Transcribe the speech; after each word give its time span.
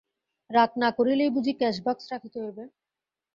রাগ 0.49 0.71
না 0.77 0.89
করিলেই 0.97 1.33
বুঝি 1.35 1.53
ক্যাশবাক্স 1.59 2.05
রাখিতে 2.13 2.37
হইবে? 2.43 2.63